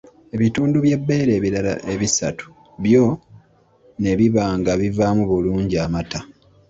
Ebitundu 0.35 0.77
by’ebbeere 0.85 1.31
ebirala 1.35 1.73
ebisatu 1.93 2.47
byo 2.83 3.03
ne 4.01 4.11
biba 4.19 4.43
nga 4.59 4.73
bivaamu 4.81 5.23
bulungi 5.31 5.75
amata. 5.85 6.19